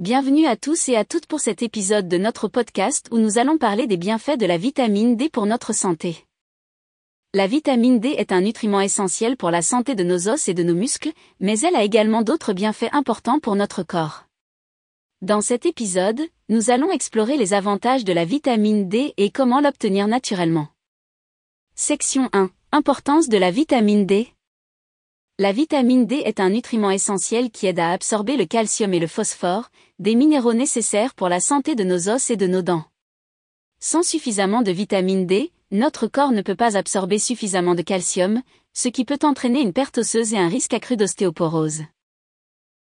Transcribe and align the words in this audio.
Bienvenue 0.00 0.46
à 0.46 0.56
tous 0.56 0.88
et 0.88 0.96
à 0.96 1.04
toutes 1.04 1.26
pour 1.26 1.40
cet 1.40 1.60
épisode 1.60 2.08
de 2.08 2.16
notre 2.16 2.48
podcast 2.48 3.06
où 3.10 3.18
nous 3.18 3.36
allons 3.36 3.58
parler 3.58 3.86
des 3.86 3.98
bienfaits 3.98 4.38
de 4.38 4.46
la 4.46 4.56
vitamine 4.56 5.14
D 5.14 5.28
pour 5.28 5.44
notre 5.44 5.74
santé. 5.74 6.24
La 7.34 7.46
vitamine 7.46 8.00
D 8.00 8.08
est 8.16 8.32
un 8.32 8.40
nutriment 8.40 8.80
essentiel 8.80 9.36
pour 9.36 9.50
la 9.50 9.60
santé 9.60 9.94
de 9.94 10.02
nos 10.02 10.26
os 10.26 10.48
et 10.48 10.54
de 10.54 10.62
nos 10.62 10.74
muscles, 10.74 11.12
mais 11.38 11.60
elle 11.60 11.76
a 11.76 11.84
également 11.84 12.22
d'autres 12.22 12.54
bienfaits 12.54 12.88
importants 12.92 13.40
pour 13.40 13.56
notre 13.56 13.82
corps. 13.82 14.24
Dans 15.20 15.42
cet 15.42 15.66
épisode, 15.66 16.22
nous 16.48 16.70
allons 16.70 16.90
explorer 16.90 17.36
les 17.36 17.52
avantages 17.52 18.06
de 18.06 18.14
la 18.14 18.24
vitamine 18.24 18.88
D 18.88 19.12
et 19.18 19.30
comment 19.30 19.60
l'obtenir 19.60 20.08
naturellement. 20.08 20.68
Section 21.74 22.30
1. 22.32 22.48
Importance 22.72 23.28
de 23.28 23.36
la 23.36 23.50
vitamine 23.50 24.06
D. 24.06 24.32
La 25.42 25.52
vitamine 25.52 26.04
D 26.04 26.16
est 26.16 26.38
un 26.38 26.50
nutriment 26.50 26.90
essentiel 26.90 27.50
qui 27.50 27.66
aide 27.66 27.78
à 27.78 27.92
absorber 27.92 28.36
le 28.36 28.44
calcium 28.44 28.92
et 28.92 28.98
le 28.98 29.06
phosphore, 29.06 29.70
des 29.98 30.14
minéraux 30.14 30.52
nécessaires 30.52 31.14
pour 31.14 31.30
la 31.30 31.40
santé 31.40 31.74
de 31.74 31.82
nos 31.82 32.10
os 32.10 32.28
et 32.28 32.36
de 32.36 32.46
nos 32.46 32.60
dents. 32.60 32.84
Sans 33.78 34.02
suffisamment 34.02 34.60
de 34.60 34.70
vitamine 34.70 35.24
D, 35.24 35.50
notre 35.70 36.08
corps 36.08 36.32
ne 36.32 36.42
peut 36.42 36.56
pas 36.56 36.76
absorber 36.76 37.18
suffisamment 37.18 37.74
de 37.74 37.80
calcium, 37.80 38.42
ce 38.74 38.88
qui 38.88 39.06
peut 39.06 39.18
entraîner 39.22 39.62
une 39.62 39.72
perte 39.72 39.96
osseuse 39.96 40.34
et 40.34 40.36
un 40.36 40.48
risque 40.48 40.74
accru 40.74 40.98
d'ostéoporose. 40.98 41.84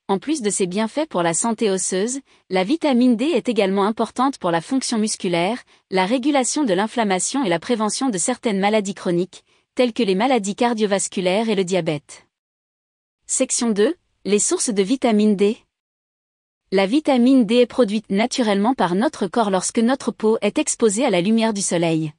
En 0.09 0.19
plus 0.19 0.41
de 0.41 0.49
ses 0.49 0.67
bienfaits 0.67 1.11
pour 1.11 1.23
la 1.23 1.35
santé 1.35 1.71
osseuse, 1.71 2.21
la 2.49 2.65
vitamine 2.65 3.17
D 3.17 3.27
est 3.27 3.51
également 3.51 3.85
importante 3.85 4.39
pour 4.39 4.51
la 4.51 4.63
fonction 4.63 4.97
musculaire, 4.97 5.59
la 5.91 6.07
régulation 6.07 6.65
de 6.65 6.73
l'inflammation 6.73 7.45
et 7.45 7.51
la 7.51 7.59
prévention 7.59 8.09
de 8.09 8.17
certaines 8.17 8.61
maladies 8.61 8.95
chroniques, 8.95 9.45
telles 9.75 9.93
que 9.93 10.03
les 10.03 10.15
maladies 10.15 10.57
cardiovasculaires 10.57 11.51
et 11.51 11.55
le 11.55 11.65
diabète. 11.65 12.26
Section 13.29 13.71
2. 13.71 13.97
Les 14.25 14.39
sources 14.39 14.71
de 14.71 14.85
vitamine 14.85 15.35
D. 15.35 15.59
La 16.71 16.87
vitamine 16.87 17.45
D 17.45 17.57
est 17.57 17.67
produite 17.67 18.09
naturellement 18.09 18.73
par 18.73 18.95
notre 18.95 19.27
corps 19.27 19.51
lorsque 19.51 19.81
notre 19.81 20.13
peau 20.13 20.39
est 20.43 20.59
exposée 20.59 21.05
à 21.05 21.11
la 21.11 21.21
lumière 21.21 21.53
du 21.53 21.61
soleil. 21.61 22.13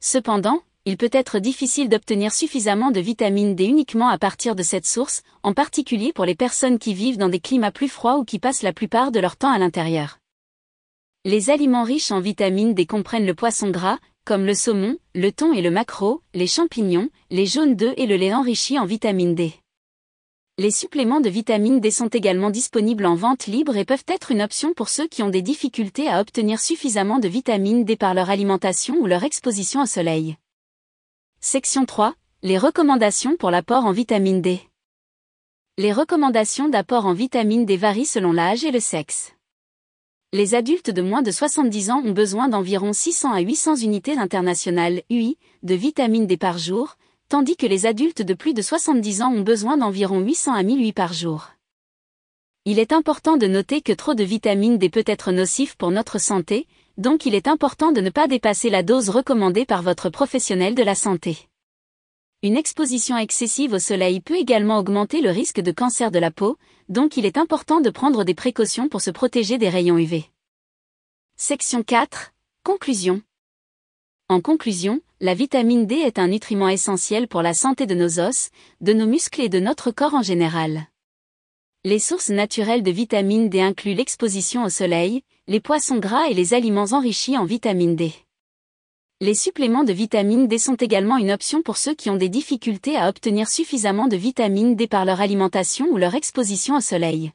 Cependant, 0.00 0.60
il 0.86 0.96
peut 0.96 1.08
être 1.12 1.38
difficile 1.38 1.88
d'obtenir 1.88 2.32
suffisamment 2.32 2.90
de 2.90 2.98
vitamine 2.98 3.54
D 3.54 3.66
uniquement 3.66 4.08
à 4.08 4.18
partir 4.18 4.56
de 4.56 4.64
cette 4.64 4.88
source, 4.88 5.22
en 5.44 5.54
particulier 5.54 6.12
pour 6.12 6.24
les 6.24 6.34
personnes 6.34 6.80
qui 6.80 6.94
vivent 6.94 7.18
dans 7.18 7.28
des 7.28 7.38
climats 7.38 7.70
plus 7.70 7.88
froids 7.88 8.18
ou 8.18 8.24
qui 8.24 8.40
passent 8.40 8.64
la 8.64 8.72
plupart 8.72 9.12
de 9.12 9.20
leur 9.20 9.36
temps 9.36 9.52
à 9.52 9.58
l'intérieur. 9.58 10.18
Les 11.24 11.48
aliments 11.48 11.84
riches 11.84 12.10
en 12.10 12.18
vitamine 12.18 12.74
D 12.74 12.86
comprennent 12.86 13.26
le 13.26 13.36
poisson 13.36 13.70
gras, 13.70 14.00
comme 14.24 14.44
le 14.44 14.54
saumon, 14.54 14.98
le 15.14 15.30
thon 15.30 15.52
et 15.52 15.62
le 15.62 15.70
maquereau, 15.70 16.22
les 16.34 16.48
champignons, 16.48 17.08
les 17.30 17.46
jaunes 17.46 17.76
d'œufs 17.76 17.94
et 17.96 18.06
le 18.06 18.16
lait 18.16 18.34
enrichi 18.34 18.80
en 18.80 18.84
vitamine 18.84 19.36
D. 19.36 19.54
Les 20.60 20.72
suppléments 20.72 21.20
de 21.20 21.28
vitamine 21.28 21.78
D 21.78 21.92
sont 21.92 22.08
également 22.08 22.50
disponibles 22.50 23.06
en 23.06 23.14
vente 23.14 23.46
libre 23.46 23.76
et 23.76 23.84
peuvent 23.84 24.02
être 24.08 24.32
une 24.32 24.42
option 24.42 24.74
pour 24.74 24.88
ceux 24.88 25.06
qui 25.06 25.22
ont 25.22 25.28
des 25.28 25.40
difficultés 25.40 26.08
à 26.08 26.20
obtenir 26.20 26.58
suffisamment 26.58 27.20
de 27.20 27.28
vitamine 27.28 27.84
D 27.84 27.94
par 27.94 28.12
leur 28.12 28.28
alimentation 28.28 28.96
ou 28.96 29.06
leur 29.06 29.22
exposition 29.22 29.82
au 29.82 29.86
soleil. 29.86 30.36
Section 31.40 31.86
3. 31.86 32.12
Les 32.42 32.58
recommandations 32.58 33.36
pour 33.36 33.52
l'apport 33.52 33.84
en 33.84 33.92
vitamine 33.92 34.42
D. 34.42 34.60
Les 35.76 35.92
recommandations 35.92 36.68
d'apport 36.68 37.06
en 37.06 37.12
vitamine 37.12 37.64
D 37.64 37.76
varient 37.76 38.04
selon 38.04 38.32
l'âge 38.32 38.64
et 38.64 38.72
le 38.72 38.80
sexe. 38.80 39.34
Les 40.32 40.56
adultes 40.56 40.90
de 40.90 41.02
moins 41.02 41.22
de 41.22 41.30
70 41.30 41.92
ans 41.92 42.02
ont 42.04 42.10
besoin 42.10 42.48
d'environ 42.48 42.92
600 42.92 43.32
à 43.32 43.38
800 43.38 43.76
unités 43.76 44.18
internationales 44.18 45.02
UI 45.08 45.38
de 45.62 45.74
vitamine 45.76 46.26
D 46.26 46.36
par 46.36 46.58
jour, 46.58 46.96
tandis 47.28 47.56
que 47.56 47.66
les 47.66 47.86
adultes 47.86 48.22
de 48.22 48.34
plus 48.34 48.54
de 48.54 48.62
70 48.62 49.22
ans 49.22 49.32
ont 49.32 49.42
besoin 49.42 49.76
d'environ 49.76 50.20
800 50.20 50.54
à 50.54 50.62
1008 50.62 50.92
par 50.92 51.12
jour. 51.12 51.50
Il 52.64 52.78
est 52.78 52.92
important 52.92 53.36
de 53.36 53.46
noter 53.46 53.82
que 53.82 53.92
trop 53.92 54.14
de 54.14 54.24
vitamine 54.24 54.78
D 54.78 54.90
peut 54.90 55.04
être 55.06 55.32
nocif 55.32 55.76
pour 55.76 55.90
notre 55.90 56.18
santé, 56.18 56.66
donc 56.96 57.26
il 57.26 57.34
est 57.34 57.48
important 57.48 57.92
de 57.92 58.00
ne 58.00 58.10
pas 58.10 58.28
dépasser 58.28 58.70
la 58.70 58.82
dose 58.82 59.08
recommandée 59.08 59.64
par 59.64 59.82
votre 59.82 60.10
professionnel 60.10 60.74
de 60.74 60.82
la 60.82 60.94
santé. 60.94 61.48
Une 62.42 62.56
exposition 62.56 63.16
excessive 63.16 63.72
au 63.72 63.78
soleil 63.78 64.20
peut 64.20 64.36
également 64.36 64.78
augmenter 64.78 65.20
le 65.20 65.30
risque 65.30 65.60
de 65.60 65.72
cancer 65.72 66.10
de 66.10 66.18
la 66.18 66.30
peau, 66.30 66.56
donc 66.88 67.16
il 67.16 67.26
est 67.26 67.36
important 67.36 67.80
de 67.80 67.90
prendre 67.90 68.24
des 68.24 68.34
précautions 68.34 68.88
pour 68.88 69.00
se 69.00 69.10
protéger 69.10 69.58
des 69.58 69.68
rayons 69.68 69.98
UV. 69.98 70.24
Section 71.36 71.82
4. 71.82 72.32
Conclusion. 72.64 73.22
En 74.28 74.40
conclusion, 74.40 75.00
la 75.20 75.34
vitamine 75.34 75.84
D 75.84 75.96
est 75.96 76.20
un 76.20 76.28
nutriment 76.28 76.68
essentiel 76.68 77.26
pour 77.26 77.42
la 77.42 77.52
santé 77.52 77.86
de 77.86 77.94
nos 77.96 78.20
os, 78.20 78.50
de 78.80 78.92
nos 78.92 79.06
muscles 79.06 79.40
et 79.40 79.48
de 79.48 79.58
notre 79.58 79.90
corps 79.90 80.14
en 80.14 80.22
général. 80.22 80.86
Les 81.82 81.98
sources 81.98 82.30
naturelles 82.30 82.84
de 82.84 82.92
vitamine 82.92 83.48
D 83.48 83.60
incluent 83.60 83.94
l'exposition 83.94 84.62
au 84.62 84.68
soleil, 84.68 85.22
les 85.48 85.58
poissons 85.58 85.98
gras 85.98 86.28
et 86.28 86.34
les 86.34 86.54
aliments 86.54 86.92
enrichis 86.92 87.36
en 87.36 87.46
vitamine 87.46 87.96
D. 87.96 88.12
Les 89.20 89.34
suppléments 89.34 89.82
de 89.82 89.92
vitamine 89.92 90.46
D 90.46 90.56
sont 90.56 90.76
également 90.76 91.16
une 91.16 91.32
option 91.32 91.62
pour 91.62 91.78
ceux 91.78 91.96
qui 91.96 92.10
ont 92.10 92.16
des 92.16 92.28
difficultés 92.28 92.96
à 92.96 93.08
obtenir 93.08 93.48
suffisamment 93.48 94.06
de 94.06 94.16
vitamine 94.16 94.76
D 94.76 94.86
par 94.86 95.04
leur 95.04 95.20
alimentation 95.20 95.86
ou 95.86 95.96
leur 95.96 96.14
exposition 96.14 96.76
au 96.76 96.80
soleil 96.80 97.32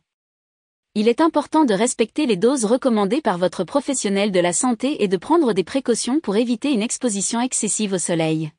il 0.95 1.07
est 1.07 1.21
important 1.21 1.65
de 1.65 1.73
respecter 1.73 2.27
les 2.27 2.37
doses 2.37 2.65
recommandées 2.65 3.21
par 3.21 3.39
votre 3.39 3.63
professionnel 3.63 4.31
de 4.31 4.39
la 4.39 4.53
santé 4.53 5.03
et 5.03 5.07
de 5.07 5.17
prendre 5.17 5.51
des 5.53 5.63
précautions 5.63 6.19
pour 6.19 6.35
éviter 6.35 6.71
une 6.71 6.83
exposition 6.83 7.41
excessive 7.41 7.93
au 7.93 7.97
soleil. 7.97 8.51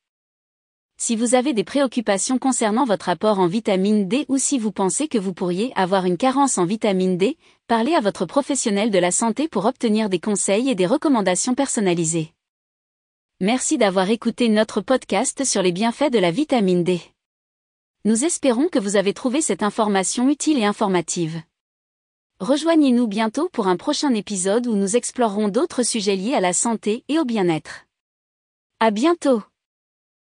Si 0.96 1.14
vous 1.14 1.36
avez 1.36 1.52
des 1.52 1.62
préoccupations 1.62 2.38
concernant 2.38 2.84
votre 2.84 3.08
apport 3.08 3.38
en 3.38 3.46
vitamine 3.46 4.08
D 4.08 4.26
ou 4.28 4.38
si 4.38 4.58
vous 4.58 4.72
pensez 4.72 5.06
que 5.06 5.18
vous 5.18 5.32
pourriez 5.32 5.72
avoir 5.76 6.06
une 6.06 6.16
carence 6.16 6.58
en 6.58 6.64
vitamine 6.64 7.16
D, 7.16 7.36
parlez 7.68 7.94
à 7.94 8.00
votre 8.00 8.26
professionnel 8.26 8.90
de 8.90 8.98
la 8.98 9.12
santé 9.12 9.46
pour 9.46 9.64
obtenir 9.64 10.08
des 10.08 10.20
conseils 10.20 10.68
et 10.68 10.74
des 10.74 10.86
recommandations 10.86 11.54
personnalisées. 11.54 12.32
Merci 13.40 13.78
d'avoir 13.78 14.10
écouté 14.10 14.48
notre 14.48 14.80
podcast 14.80 15.44
sur 15.44 15.62
les 15.62 15.72
bienfaits 15.72 16.10
de 16.12 16.18
la 16.18 16.32
vitamine 16.32 16.82
D. 16.82 17.00
Nous 18.04 18.24
espérons 18.24 18.68
que 18.68 18.80
vous 18.80 18.96
avez 18.96 19.14
trouvé 19.14 19.40
cette 19.40 19.62
information 19.62 20.28
utile 20.28 20.58
et 20.58 20.64
informative. 20.64 21.40
Rejoignez-nous 22.40 23.06
bientôt 23.06 23.48
pour 23.48 23.68
un 23.68 23.76
prochain 23.76 24.12
épisode 24.12 24.66
où 24.66 24.74
nous 24.74 24.96
explorerons 24.96 25.46
d'autres 25.46 25.84
sujets 25.84 26.16
liés 26.16 26.34
à 26.34 26.40
la 26.40 26.52
santé 26.52 27.04
et 27.08 27.20
au 27.20 27.24
bien-être. 27.24 27.86
À 28.80 28.90
bientôt! 28.90 29.44